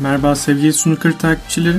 [0.00, 1.76] Merhaba sevgili snooker takipçileri.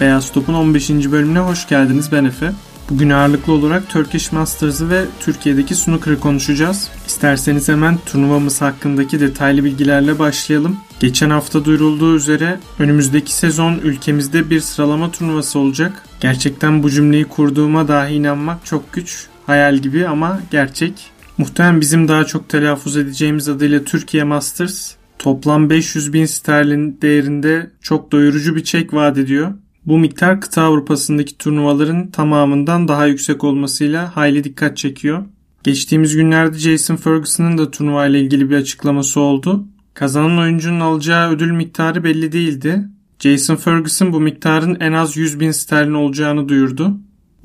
[0.00, 0.90] Beyaz Top'un 15.
[0.90, 2.12] bölümüne hoş geldiniz.
[2.12, 2.52] Ben Efe.
[2.90, 6.90] Bugün ağırlıklı olarak Turkish Masters'ı ve Türkiye'deki snooker'ı konuşacağız.
[7.06, 10.76] İsterseniz hemen turnuvamız hakkındaki detaylı bilgilerle başlayalım.
[11.00, 16.04] Geçen hafta duyurulduğu üzere önümüzdeki sezon ülkemizde bir sıralama turnuvası olacak.
[16.20, 19.26] Gerçekten bu cümleyi kurduğuma dahi inanmak çok güç.
[19.46, 20.92] Hayal gibi ama gerçek.
[21.38, 28.12] Muhtemelen bizim daha çok telaffuz edeceğimiz adıyla Türkiye Masters toplam 500 bin sterlin değerinde çok
[28.12, 29.54] doyurucu bir çek vaat ediyor.
[29.86, 35.24] Bu miktar kıta Avrupa'sındaki turnuvaların tamamından daha yüksek olmasıyla hayli dikkat çekiyor.
[35.62, 39.64] Geçtiğimiz günlerde Jason Ferguson'ın da turnuva ile ilgili bir açıklaması oldu.
[39.94, 42.88] Kazanan oyuncunun alacağı ödül miktarı belli değildi.
[43.18, 46.96] Jason Ferguson bu miktarın en az 100 bin sterlin olacağını duyurdu.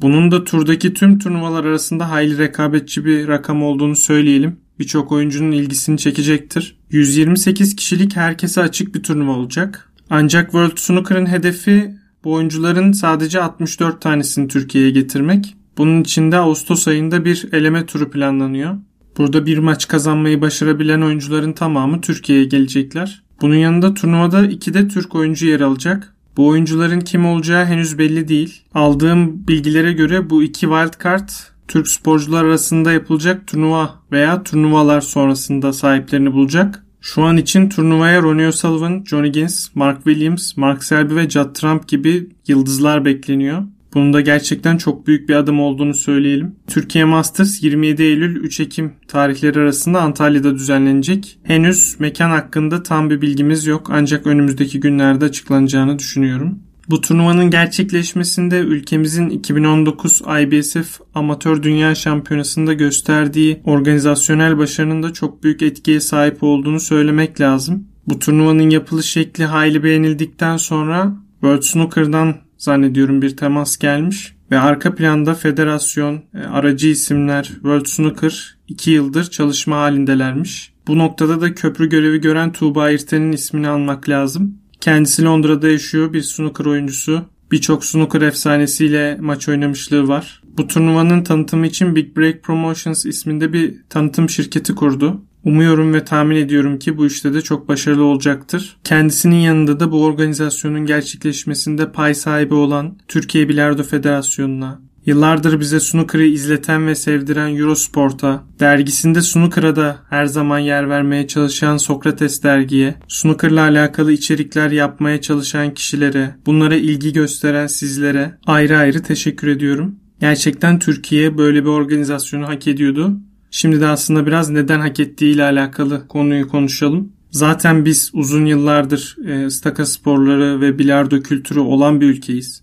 [0.02, 4.58] Bunun da turdaki tüm turnuvalar arasında hayli rekabetçi bir rakam olduğunu söyleyelim.
[4.80, 6.78] Birçok oyuncunun ilgisini çekecektir.
[6.90, 9.94] 128 kişilik herkese açık bir turnuva olacak.
[10.10, 15.56] Ancak World Snooker'ın hedefi bu oyuncuların sadece 64 tanesini Türkiye'ye getirmek.
[15.78, 18.76] Bunun için de Ağustos ayında bir eleme turu planlanıyor.
[19.18, 23.24] Burada bir maç kazanmayı başarabilen oyuncuların tamamı Türkiye'ye gelecekler.
[23.42, 26.14] Bunun yanında turnuvada iki de Türk oyuncu yer alacak.
[26.38, 28.62] Bu oyuncuların kim olacağı henüz belli değil.
[28.74, 31.30] Aldığım bilgilere göre bu iki wildcard
[31.68, 36.86] Türk sporcular arasında yapılacak turnuva veya turnuvalar sonrasında sahiplerini bulacak.
[37.02, 41.88] Şu an için turnuvaya Ronnie O'Sullivan, Johnny Gins, Mark Williams, Mark Selby ve Judd Trump
[41.88, 43.64] gibi yıldızlar bekleniyor.
[43.94, 46.56] Bunun da gerçekten çok büyük bir adım olduğunu söyleyelim.
[46.68, 51.40] Türkiye Masters 27 Eylül 3 Ekim tarihleri arasında Antalya'da düzenlenecek.
[51.44, 56.60] Henüz mekan hakkında tam bir bilgimiz yok ancak önümüzdeki günlerde açıklanacağını düşünüyorum.
[56.90, 65.62] Bu turnuvanın gerçekleşmesinde ülkemizin 2019 IBSF Amatör Dünya Şampiyonası'nda gösterdiği organizasyonel başarının da çok büyük
[65.62, 67.88] etkiye sahip olduğunu söylemek lazım.
[68.08, 74.96] Bu turnuvanın yapılış şekli hayli beğenildikten sonra World Snooker'dan zannediyorum bir temas gelmiş ve arka
[74.96, 80.74] planda federasyon, e, aracı isimler, World Snooker 2 yıldır çalışma halindelermiş.
[80.88, 84.63] Bu noktada da köprü görevi gören Tuğba İrten'in ismini almak lazım.
[84.84, 87.22] Kendisi Londra'da yaşıyor bir snooker oyuncusu.
[87.52, 90.42] Birçok snooker efsanesiyle maç oynamışlığı var.
[90.58, 95.22] Bu turnuvanın tanıtımı için Big Break Promotions isminde bir tanıtım şirketi kurdu.
[95.44, 98.78] Umuyorum ve tahmin ediyorum ki bu işte de çok başarılı olacaktır.
[98.84, 106.24] Kendisinin yanında da bu organizasyonun gerçekleşmesinde pay sahibi olan Türkiye Bilardo Federasyonu'na, Yıllardır bize snooker'ı
[106.24, 113.62] izleten ve sevdiren Eurosport'a, dergisinde snooker'a da her zaman yer vermeye çalışan Sokrates dergiye, snooker'la
[113.62, 119.96] alakalı içerikler yapmaya çalışan kişilere, bunlara ilgi gösteren sizlere ayrı ayrı teşekkür ediyorum.
[120.20, 123.20] Gerçekten Türkiye böyle bir organizasyonu hak ediyordu.
[123.52, 127.12] Şimdi de aslında biraz neden hak ettiği ile alakalı konuyu konuşalım.
[127.32, 132.63] Zaten biz uzun yıllardır e, staka sporları ve bilardo kültürü olan bir ülkeyiz.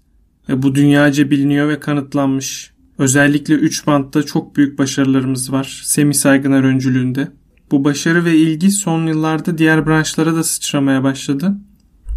[0.56, 2.71] Bu dünyaca biliniyor ve kanıtlanmış.
[2.99, 5.81] Özellikle 3 bantta çok büyük başarılarımız var.
[5.84, 7.28] Semih Saygıner öncülüğünde.
[7.71, 11.56] Bu başarı ve ilgi son yıllarda diğer branşlara da sıçramaya başladı.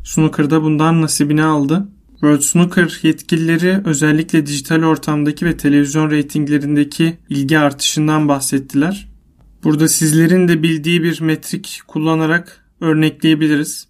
[0.04, 1.88] Snooker'da bundan nasibini aldı.
[2.12, 9.10] World Snooker yetkilileri özellikle dijital ortamdaki ve televizyon reytinglerindeki ilgi artışından bahsettiler.
[9.64, 13.88] Burada sizlerin de bildiği bir metrik kullanarak örnekleyebiliriz.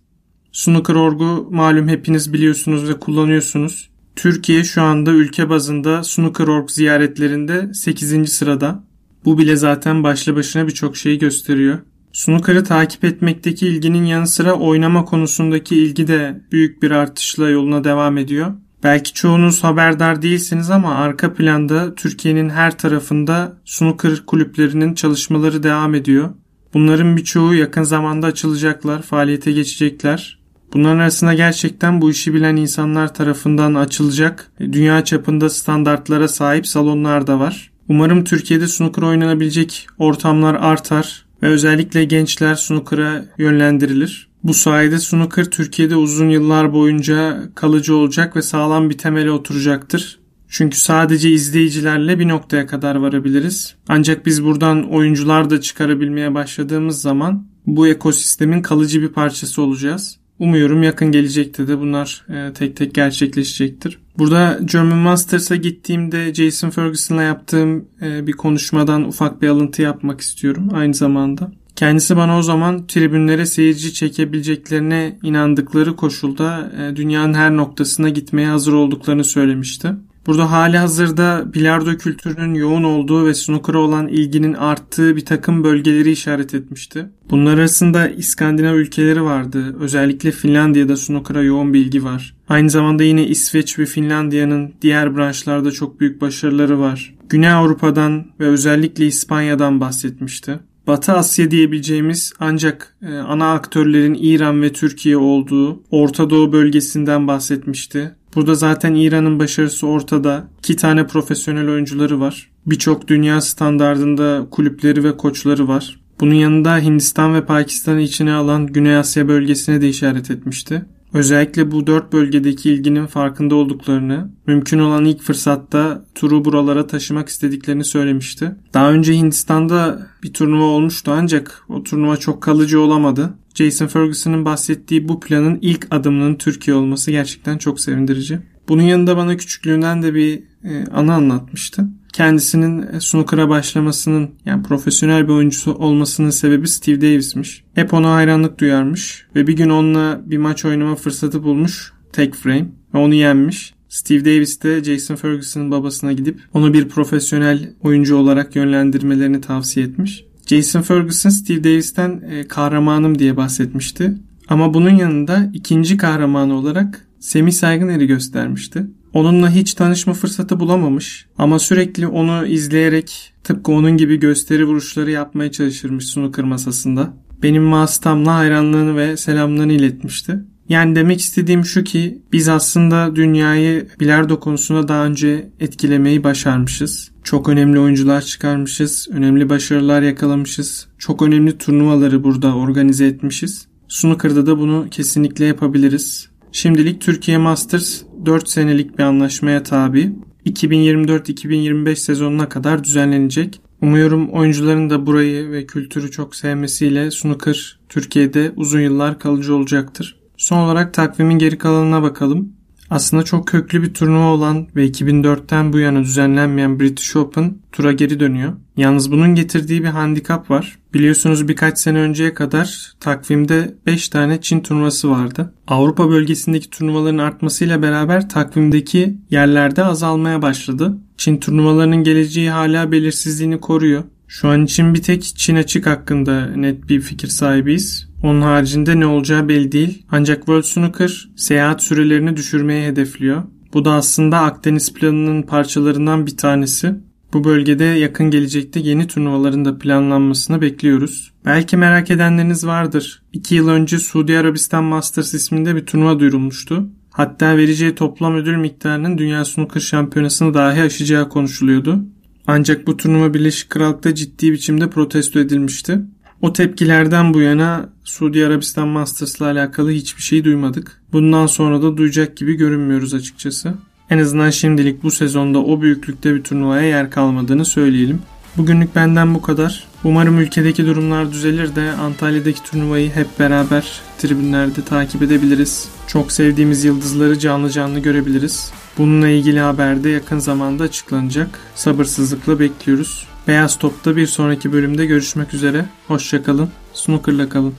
[0.51, 3.92] Snooker.org'u malum hepiniz biliyorsunuz ve kullanıyorsunuz.
[4.15, 8.33] Türkiye şu anda ülke bazında Snooker.org ziyaretlerinde 8.
[8.33, 8.83] sırada.
[9.25, 11.79] Bu bile zaten başlı başına birçok şeyi gösteriyor.
[12.13, 18.17] Snooker'ı takip etmekteki ilginin yanı sıra oynama konusundaki ilgi de büyük bir artışla yoluna devam
[18.17, 18.53] ediyor.
[18.83, 26.29] Belki çoğunuz haberdar değilsiniz ama arka planda Türkiye'nin her tarafında snooker kulüplerinin çalışmaları devam ediyor.
[26.73, 30.42] Bunların birçoğu yakın zamanda açılacaklar, faaliyete geçecekler.
[30.73, 37.39] Bunların arasında gerçekten bu işi bilen insanlar tarafından açılacak dünya çapında standartlara sahip salonlar da
[37.39, 37.71] var.
[37.89, 44.29] Umarım Türkiye'de snooker oynanabilecek ortamlar artar ve özellikle gençler snooker'a yönlendirilir.
[44.43, 50.19] Bu sayede snooker Türkiye'de uzun yıllar boyunca kalıcı olacak ve sağlam bir temele oturacaktır.
[50.47, 53.75] Çünkü sadece izleyicilerle bir noktaya kadar varabiliriz.
[53.87, 60.19] Ancak biz buradan oyuncular da çıkarabilmeye başladığımız zaman bu ekosistemin kalıcı bir parçası olacağız.
[60.39, 63.99] Umuyorum yakın gelecekte de bunlar e, tek tek gerçekleşecektir.
[64.17, 70.69] Burada German Masters'a gittiğimde Jason Ferguson'la yaptığım e, bir konuşmadan ufak bir alıntı yapmak istiyorum
[70.73, 71.51] aynı zamanda.
[71.75, 78.73] Kendisi bana o zaman tribünlere seyirci çekebileceklerine inandıkları koşulda e, dünyanın her noktasına gitmeye hazır
[78.73, 79.91] olduklarını söylemişti.
[80.27, 86.11] Burada hali hazırda bilardo kültürünün yoğun olduğu ve snooker'a olan ilginin arttığı bir takım bölgeleri
[86.11, 87.05] işaret etmişti.
[87.29, 89.75] Bunlar arasında İskandinav ülkeleri vardı.
[89.79, 92.35] Özellikle Finlandiya'da snooker'a yoğun bilgi var.
[92.49, 97.15] Aynı zamanda yine İsveç ve Finlandiya'nın diğer branşlarda çok büyük başarıları var.
[97.29, 100.59] Güney Avrupa'dan ve özellikle İspanya'dan bahsetmişti.
[100.87, 108.15] Batı Asya diyebileceğimiz ancak e, ana aktörlerin İran ve Türkiye olduğu Orta Doğu bölgesinden bahsetmişti.
[108.35, 110.47] Burada zaten İran'ın başarısı ortada.
[110.59, 112.49] İki tane profesyonel oyuncuları var.
[112.65, 115.99] Birçok dünya standardında kulüpleri ve koçları var.
[116.19, 120.85] Bunun yanında Hindistan ve Pakistan'ı içine alan Güney Asya bölgesine de işaret etmişti.
[121.13, 127.83] Özellikle bu dört bölgedeki ilginin farkında olduklarını, mümkün olan ilk fırsatta turu buralara taşımak istediklerini
[127.83, 128.55] söylemişti.
[128.73, 133.33] Daha önce Hindistan'da bir turnuva olmuştu ancak o turnuva çok kalıcı olamadı.
[133.53, 138.39] Jason Ferguson'ın bahsettiği bu planın ilk adımının Türkiye olması gerçekten çok sevindirici.
[138.69, 141.87] Bunun yanında bana küçüklüğünden de bir e, anı anlatmıştı.
[142.13, 147.63] Kendisinin snooker'a başlamasının yani profesyonel bir oyuncusu olmasının sebebi Steve Davis'miş.
[147.75, 152.69] Hep ona hayranlık duyarmış ve bir gün onunla bir maç oynama fırsatı bulmuş tek frame
[152.93, 153.73] ve onu yenmiş.
[153.89, 160.25] Steve Davis de Jason Ferguson'ın babasına gidip onu bir profesyonel oyuncu olarak yönlendirmelerini tavsiye etmiş.
[160.47, 164.13] Jason Ferguson Steve Davis'ten e, kahramanım diye bahsetmişti.
[164.47, 168.85] Ama bunun yanında ikinci kahramanı olarak Semih Saygıner'i göstermişti.
[169.13, 175.51] Onunla hiç tanışma fırsatı bulamamış ama sürekli onu izleyerek tıpkı onun gibi gösteri vuruşları yapmaya
[175.51, 177.13] çalışırmış snooker masasında.
[177.43, 180.39] Benim vasıtamla hayranlığını ve selamlarını iletmişti.
[180.69, 187.11] Yani demek istediğim şu ki biz aslında dünyayı bilardo konusunda daha önce etkilemeyi başarmışız.
[187.23, 190.87] Çok önemli oyuncular çıkarmışız, önemli başarılar yakalamışız.
[190.97, 193.67] Çok önemli turnuvaları burada organize etmişiz.
[193.87, 196.29] Snooker'da da bunu kesinlikle yapabiliriz.
[196.51, 200.13] Şimdilik Türkiye Masters 4 senelik bir anlaşmaya tabi.
[200.45, 203.61] 2024-2025 sezonuna kadar düzenlenecek.
[203.81, 210.19] Umuyorum oyuncuların da burayı ve kültürü çok sevmesiyle snooker Türkiye'de uzun yıllar kalıcı olacaktır.
[210.37, 212.53] Son olarak takvimin geri kalanına bakalım.
[212.89, 218.19] Aslında çok köklü bir turnuva olan ve 2004'ten bu yana düzenlenmeyen British Open tura geri
[218.19, 218.53] dönüyor.
[218.77, 220.79] Yalnız bunun getirdiği bir handikap var.
[220.93, 225.53] Biliyorsunuz birkaç sene önceye kadar takvimde 5 tane Çin turnuvası vardı.
[225.67, 230.97] Avrupa bölgesindeki turnuvaların artmasıyla beraber takvimdeki yerlerde azalmaya başladı.
[231.17, 234.03] Çin turnuvalarının geleceği hala belirsizliğini koruyor.
[234.33, 238.09] Şu an için bir tek Çin açık hakkında net bir fikir sahibiyiz.
[238.23, 240.05] Onun haricinde ne olacağı belli değil.
[240.11, 243.43] Ancak World Snooker seyahat sürelerini düşürmeye hedefliyor.
[243.73, 246.95] Bu da aslında Akdeniz planının parçalarından bir tanesi.
[247.33, 251.33] Bu bölgede yakın gelecekte yeni turnuvaların da planlanmasını bekliyoruz.
[251.45, 253.23] Belki merak edenleriniz vardır.
[253.33, 256.89] 2 yıl önce Suudi Arabistan Masters isminde bir turnuva duyurulmuştu.
[257.09, 262.05] Hatta vereceği toplam ödül miktarının Dünya Snooker Şampiyonası'nı dahi aşacağı konuşuluyordu.
[262.55, 265.99] Ancak bu turnuva Birleşik Krallık'ta ciddi biçimde protesto edilmişti.
[266.41, 271.01] O tepkilerden bu yana Suudi Arabistan Masters'la alakalı hiçbir şey duymadık.
[271.13, 273.73] Bundan sonra da duyacak gibi görünmüyoruz açıkçası.
[274.09, 278.19] En azından şimdilik bu sezonda o büyüklükte bir turnuvaya yer kalmadığını söyleyelim.
[278.57, 279.83] Bugünlük benden bu kadar.
[280.03, 285.87] Umarım ülkedeki durumlar düzelir de Antalya'daki turnuvayı hep beraber tribünlerde takip edebiliriz.
[286.07, 288.73] Çok sevdiğimiz yıldızları canlı canlı görebiliriz.
[288.97, 291.59] Bununla ilgili haber de yakın zamanda açıklanacak.
[291.75, 293.27] Sabırsızlıkla bekliyoruz.
[293.47, 295.85] Beyaz Top'ta bir sonraki bölümde görüşmek üzere.
[296.07, 296.69] Hoşçakalın.
[296.93, 297.73] Snooker'la kalın.